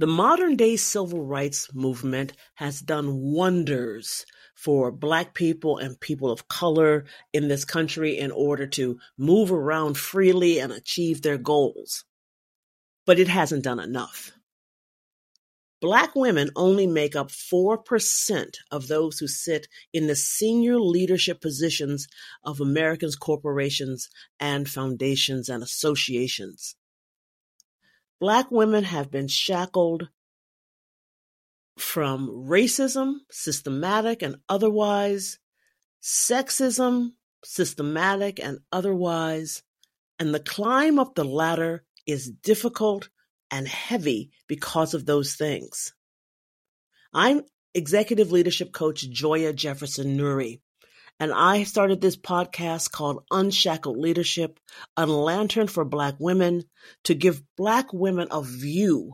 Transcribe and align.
The 0.00 0.06
modern 0.06 0.56
day 0.56 0.78
civil 0.78 1.26
rights 1.26 1.74
movement 1.74 2.32
has 2.54 2.80
done 2.80 3.20
wonders 3.20 4.24
for 4.54 4.90
Black 4.90 5.34
people 5.34 5.76
and 5.76 6.00
people 6.00 6.30
of 6.30 6.48
color 6.48 7.04
in 7.34 7.48
this 7.48 7.66
country 7.66 8.16
in 8.16 8.30
order 8.30 8.66
to 8.68 8.98
move 9.18 9.52
around 9.52 9.98
freely 9.98 10.58
and 10.58 10.72
achieve 10.72 11.20
their 11.20 11.36
goals. 11.36 12.06
But 13.04 13.18
it 13.18 13.28
hasn't 13.28 13.64
done 13.64 13.78
enough. 13.78 14.32
Black 15.82 16.14
women 16.14 16.48
only 16.56 16.86
make 16.86 17.14
up 17.14 17.28
4% 17.28 18.54
of 18.70 18.88
those 18.88 19.18
who 19.18 19.28
sit 19.28 19.68
in 19.92 20.06
the 20.06 20.16
senior 20.16 20.80
leadership 20.80 21.42
positions 21.42 22.08
of 22.42 22.58
America's 22.58 23.16
corporations 23.16 24.08
and 24.40 24.66
foundations 24.66 25.50
and 25.50 25.62
associations. 25.62 26.74
Black 28.20 28.50
women 28.50 28.84
have 28.84 29.10
been 29.10 29.28
shackled 29.28 30.08
from 31.78 32.28
racism, 32.28 33.14
systematic 33.30 34.20
and 34.22 34.36
otherwise, 34.48 35.38
sexism, 36.02 37.12
systematic 37.42 38.38
and 38.38 38.58
otherwise, 38.70 39.62
and 40.18 40.34
the 40.34 40.40
climb 40.40 40.98
up 40.98 41.14
the 41.14 41.24
ladder 41.24 41.82
is 42.06 42.30
difficult 42.30 43.08
and 43.50 43.66
heavy 43.66 44.30
because 44.46 44.92
of 44.92 45.06
those 45.06 45.34
things. 45.34 45.94
I'm 47.14 47.42
executive 47.74 48.30
leadership 48.30 48.72
coach 48.72 49.08
Joya 49.08 49.52
Jefferson 49.52 50.18
Nury, 50.18 50.60
and 51.20 51.34
I 51.34 51.64
started 51.64 52.00
this 52.00 52.16
podcast 52.16 52.90
called 52.90 53.24
Unshackled 53.30 53.98
Leadership, 53.98 54.58
a 54.96 55.04
lantern 55.04 55.66
for 55.66 55.84
Black 55.84 56.14
women 56.18 56.62
to 57.04 57.14
give 57.14 57.42
Black 57.58 57.92
women 57.92 58.28
a 58.30 58.42
view 58.42 59.12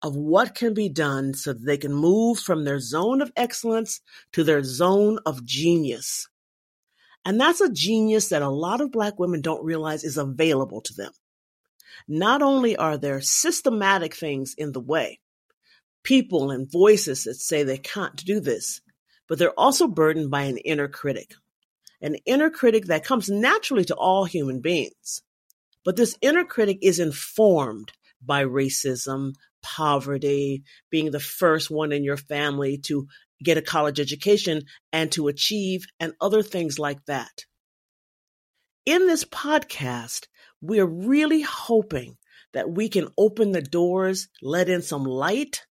of 0.00 0.14
what 0.14 0.54
can 0.54 0.72
be 0.72 0.88
done 0.88 1.34
so 1.34 1.52
that 1.52 1.66
they 1.66 1.76
can 1.76 1.92
move 1.92 2.38
from 2.38 2.64
their 2.64 2.78
zone 2.78 3.20
of 3.20 3.32
excellence 3.34 4.00
to 4.34 4.44
their 4.44 4.62
zone 4.62 5.18
of 5.26 5.44
genius. 5.44 6.28
And 7.24 7.40
that's 7.40 7.60
a 7.60 7.72
genius 7.72 8.28
that 8.28 8.42
a 8.42 8.48
lot 8.48 8.80
of 8.80 8.92
Black 8.92 9.18
women 9.18 9.40
don't 9.40 9.64
realize 9.64 10.04
is 10.04 10.16
available 10.16 10.80
to 10.82 10.94
them. 10.94 11.10
Not 12.06 12.40
only 12.40 12.76
are 12.76 12.96
there 12.96 13.20
systematic 13.20 14.14
things 14.14 14.54
in 14.56 14.70
the 14.70 14.80
way, 14.80 15.18
people 16.04 16.52
and 16.52 16.70
voices 16.70 17.24
that 17.24 17.34
say 17.34 17.64
they 17.64 17.78
can't 17.78 18.24
do 18.24 18.38
this, 18.38 18.80
but 19.26 19.40
they're 19.40 19.58
also 19.58 19.88
burdened 19.88 20.30
by 20.30 20.42
an 20.42 20.58
inner 20.58 20.86
critic 20.86 21.34
an 22.00 22.16
inner 22.26 22.50
critic 22.50 22.86
that 22.86 23.04
comes 23.04 23.28
naturally 23.28 23.84
to 23.84 23.94
all 23.94 24.24
human 24.24 24.60
beings. 24.60 25.22
But 25.84 25.96
this 25.96 26.16
inner 26.20 26.44
critic 26.44 26.78
is 26.82 26.98
informed 26.98 27.92
by 28.24 28.44
racism, 28.44 29.34
poverty, 29.62 30.62
being 30.90 31.10
the 31.10 31.20
first 31.20 31.70
one 31.70 31.92
in 31.92 32.04
your 32.04 32.16
family 32.16 32.78
to 32.78 33.06
get 33.42 33.56
a 33.56 33.62
college 33.62 34.00
education 34.00 34.62
and 34.92 35.10
to 35.12 35.28
achieve, 35.28 35.86
and 36.00 36.12
other 36.20 36.42
things 36.42 36.78
like 36.78 37.04
that. 37.06 37.44
In 38.84 39.06
this 39.06 39.24
podcast, 39.24 40.26
we're 40.60 40.86
really 40.86 41.42
hoping 41.42 42.16
that 42.52 42.70
we 42.70 42.88
can 42.88 43.08
open 43.16 43.52
the 43.52 43.62
doors, 43.62 44.28
let 44.42 44.68
in 44.68 44.82
some 44.82 45.04
light, 45.04 45.64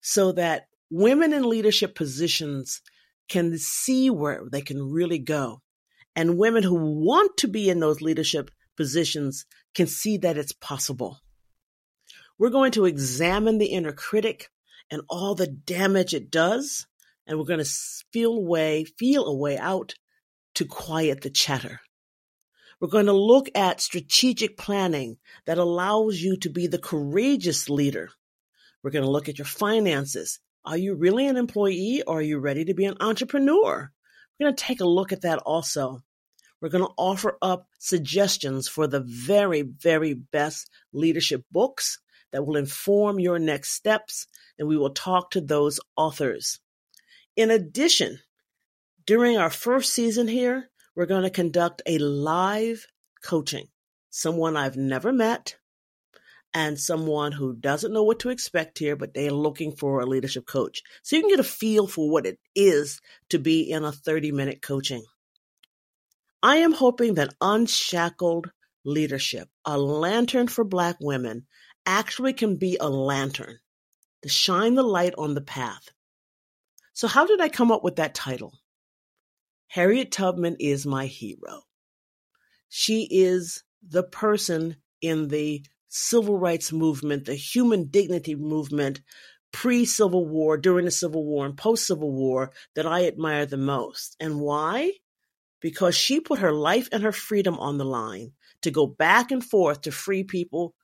so 0.00 0.32
that 0.32 0.66
women 0.90 1.32
in 1.32 1.48
leadership 1.48 1.94
positions 1.94 2.82
can 3.28 3.56
see 3.58 4.10
where 4.10 4.42
they 4.50 4.60
can 4.60 4.82
really 4.82 5.18
go 5.18 5.62
and 6.16 6.38
women 6.38 6.62
who 6.62 6.74
want 6.74 7.36
to 7.36 7.46
be 7.46 7.68
in 7.68 7.78
those 7.78 8.00
leadership 8.00 8.50
positions 8.76 9.44
can 9.74 9.86
see 9.86 10.16
that 10.16 10.38
it's 10.38 10.52
possible. 10.52 11.20
We're 12.38 12.50
going 12.50 12.72
to 12.72 12.86
examine 12.86 13.58
the 13.58 13.66
inner 13.66 13.92
critic 13.92 14.50
and 14.90 15.02
all 15.08 15.34
the 15.34 15.46
damage 15.46 16.14
it 16.14 16.30
does, 16.30 16.86
and 17.26 17.38
we're 17.38 17.44
going 17.44 17.62
to 17.62 17.70
feel 18.12 18.32
a 18.32 18.40
way, 18.40 18.84
feel 18.84 19.26
a 19.26 19.36
way 19.36 19.58
out 19.58 19.94
to 20.54 20.64
quiet 20.64 21.20
the 21.20 21.30
chatter. 21.30 21.80
We're 22.80 22.88
going 22.88 23.06
to 23.06 23.12
look 23.12 23.48
at 23.54 23.80
strategic 23.80 24.56
planning 24.56 25.16
that 25.46 25.58
allows 25.58 26.20
you 26.20 26.36
to 26.38 26.50
be 26.50 26.66
the 26.66 26.78
courageous 26.78 27.68
leader. 27.68 28.10
We're 28.82 28.90
going 28.90 29.04
to 29.04 29.10
look 29.10 29.28
at 29.28 29.38
your 29.38 29.46
finances. 29.46 30.40
Are 30.64 30.76
you 30.76 30.94
really 30.94 31.26
an 31.26 31.36
employee 31.36 32.02
or 32.06 32.18
are 32.18 32.22
you 32.22 32.38
ready 32.38 32.64
to 32.66 32.74
be 32.74 32.84
an 32.84 32.96
entrepreneur? 33.00 33.90
We're 34.38 34.46
going 34.46 34.56
to 34.56 34.64
take 34.64 34.80
a 34.80 34.86
look 34.86 35.12
at 35.12 35.22
that 35.22 35.38
also. 35.38 36.02
We're 36.60 36.68
going 36.68 36.84
to 36.84 36.94
offer 36.96 37.38
up 37.42 37.68
suggestions 37.78 38.68
for 38.68 38.86
the 38.86 39.00
very, 39.00 39.62
very 39.62 40.14
best 40.14 40.70
leadership 40.92 41.44
books 41.50 41.98
that 42.32 42.44
will 42.44 42.56
inform 42.56 43.18
your 43.18 43.38
next 43.38 43.70
steps, 43.70 44.26
and 44.58 44.68
we 44.68 44.76
will 44.76 44.90
talk 44.90 45.30
to 45.30 45.40
those 45.40 45.80
authors. 45.96 46.60
In 47.36 47.50
addition, 47.50 48.18
during 49.06 49.36
our 49.36 49.50
first 49.50 49.92
season 49.92 50.28
here, 50.28 50.68
we're 50.94 51.06
going 51.06 51.22
to 51.22 51.30
conduct 51.30 51.82
a 51.86 51.98
live 51.98 52.86
coaching. 53.22 53.68
Someone 54.10 54.56
I've 54.56 54.76
never 54.76 55.12
met 55.12 55.56
and 56.56 56.80
someone 56.80 57.32
who 57.32 57.54
doesn't 57.54 57.92
know 57.92 58.02
what 58.02 58.20
to 58.20 58.30
expect 58.30 58.78
here, 58.78 58.96
but 58.96 59.12
they're 59.12 59.30
looking 59.30 59.72
for 59.72 60.00
a 60.00 60.06
leadership 60.06 60.46
coach. 60.46 60.82
So 61.02 61.14
you 61.14 61.20
can 61.20 61.28
get 61.28 61.38
a 61.38 61.44
feel 61.44 61.86
for 61.86 62.08
what 62.08 62.24
it 62.24 62.38
is 62.54 63.02
to 63.28 63.38
be 63.38 63.70
in 63.70 63.84
a 63.84 63.92
30 63.92 64.32
minute 64.32 64.62
coaching. 64.62 65.04
I 66.42 66.56
am 66.56 66.72
hoping 66.72 67.14
that 67.14 67.34
Unshackled 67.42 68.50
Leadership, 68.86 69.50
a 69.66 69.76
lantern 69.76 70.48
for 70.48 70.64
Black 70.64 70.96
women, 70.98 71.46
actually 71.84 72.32
can 72.32 72.56
be 72.56 72.78
a 72.80 72.88
lantern 72.88 73.58
to 74.22 74.30
shine 74.30 74.76
the 74.76 74.82
light 74.82 75.12
on 75.18 75.34
the 75.34 75.42
path. 75.42 75.90
So, 76.94 77.06
how 77.06 77.26
did 77.26 77.42
I 77.42 77.50
come 77.50 77.70
up 77.70 77.84
with 77.84 77.96
that 77.96 78.14
title? 78.14 78.54
Harriet 79.66 80.10
Tubman 80.10 80.56
is 80.58 80.86
my 80.86 81.04
hero. 81.04 81.64
She 82.70 83.06
is 83.10 83.62
the 83.86 84.04
person 84.04 84.76
in 85.02 85.28
the 85.28 85.62
civil 85.88 86.38
rights 86.38 86.72
movement, 86.72 87.24
the 87.24 87.34
human 87.34 87.84
dignity 87.88 88.34
movement, 88.34 89.00
pre 89.52 89.84
Civil 89.84 90.26
War, 90.26 90.56
during 90.56 90.84
the 90.84 90.90
Civil 90.90 91.24
War, 91.24 91.46
and 91.46 91.56
post 91.56 91.86
Civil 91.86 92.12
War 92.12 92.52
that 92.74 92.86
I 92.86 93.06
admire 93.06 93.46
the 93.46 93.56
most. 93.56 94.16
And 94.20 94.40
why? 94.40 94.92
because 95.60 95.96
she 95.96 96.20
put 96.20 96.38
her 96.38 96.52
life 96.52 96.88
and 96.92 97.02
her 97.02 97.12
freedom 97.12 97.58
on 97.58 97.78
the 97.78 97.84
line 97.84 98.32
to 98.62 98.70
go 98.70 98.86
back 98.86 99.30
and 99.30 99.44
forth 99.44 99.82
to 99.82 99.90
free 99.90 100.24
people 100.24 100.74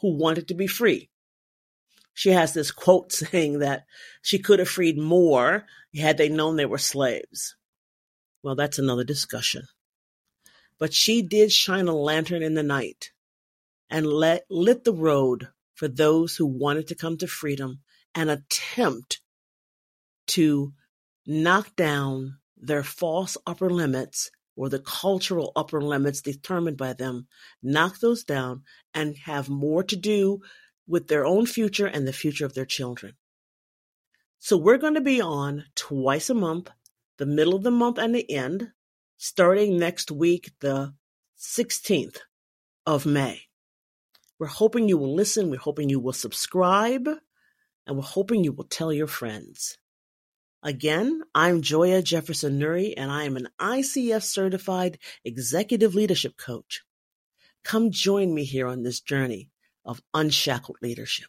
who 0.00 0.16
wanted 0.16 0.48
to 0.48 0.54
be 0.54 0.66
free. 0.66 1.10
She 2.14 2.30
has 2.30 2.54
this 2.54 2.70
quote 2.70 3.12
saying 3.12 3.58
that 3.60 3.84
she 4.22 4.38
could 4.38 4.58
have 4.58 4.68
freed 4.68 4.98
more 4.98 5.66
had 5.94 6.16
they 6.16 6.28
known 6.28 6.56
they 6.56 6.66
were 6.66 6.78
slaves. 6.78 7.56
Well, 8.42 8.54
that's 8.54 8.78
another 8.78 9.04
discussion. 9.04 9.64
But 10.78 10.94
she 10.94 11.20
did 11.20 11.52
shine 11.52 11.88
a 11.88 11.94
lantern 11.94 12.42
in 12.42 12.54
the 12.54 12.62
night 12.62 13.10
and 13.90 14.06
let, 14.06 14.44
lit 14.48 14.84
the 14.84 14.92
road 14.92 15.48
for 15.74 15.88
those 15.88 16.36
who 16.36 16.46
wanted 16.46 16.86
to 16.88 16.94
come 16.94 17.16
to 17.18 17.26
freedom 17.26 17.80
and 18.14 18.30
attempt 18.30 19.20
to 20.28 20.72
knock 21.26 21.74
down 21.76 22.38
their 22.56 22.82
false 22.82 23.36
upper 23.46 23.70
limits 23.70 24.30
or 24.56 24.68
the 24.68 24.78
cultural 24.78 25.52
upper 25.56 25.80
limits 25.80 26.20
determined 26.20 26.76
by 26.76 26.92
them, 26.92 27.26
knock 27.62 27.98
those 28.00 28.24
down, 28.24 28.62
and 28.92 29.16
have 29.24 29.48
more 29.48 29.82
to 29.82 29.96
do 29.96 30.40
with 30.86 31.08
their 31.08 31.24
own 31.24 31.46
future 31.46 31.86
and 31.86 32.06
the 32.06 32.12
future 32.12 32.44
of 32.44 32.54
their 32.54 32.66
children. 32.66 33.14
So 34.38 34.56
we're 34.56 34.78
going 34.78 34.94
to 34.94 35.00
be 35.00 35.20
on 35.20 35.64
twice 35.74 36.30
a 36.30 36.34
month, 36.34 36.70
the 37.18 37.26
middle 37.26 37.54
of 37.54 37.62
the 37.62 37.70
month 37.70 37.98
and 37.98 38.14
the 38.14 38.30
end, 38.30 38.72
starting 39.16 39.78
next 39.78 40.10
week, 40.10 40.50
the 40.60 40.94
16th 41.38 42.18
of 42.86 43.06
May. 43.06 43.49
We're 44.40 44.46
hoping 44.46 44.88
you 44.88 44.96
will 44.96 45.14
listen. 45.14 45.50
We're 45.50 45.58
hoping 45.58 45.90
you 45.90 46.00
will 46.00 46.14
subscribe. 46.14 47.06
And 47.86 47.96
we're 47.96 48.02
hoping 48.02 48.42
you 48.42 48.52
will 48.52 48.64
tell 48.64 48.90
your 48.90 49.06
friends. 49.06 49.76
Again, 50.62 51.22
I'm 51.34 51.60
Joya 51.60 52.00
Jefferson 52.00 52.58
Nuri, 52.58 52.94
and 52.96 53.10
I 53.10 53.24
am 53.24 53.36
an 53.36 53.48
ICF 53.60 54.22
certified 54.22 54.98
executive 55.26 55.94
leadership 55.94 56.38
coach. 56.38 56.82
Come 57.64 57.90
join 57.90 58.32
me 58.34 58.44
here 58.44 58.66
on 58.66 58.82
this 58.82 59.00
journey 59.00 59.50
of 59.84 60.02
unshackled 60.14 60.78
leadership. 60.80 61.28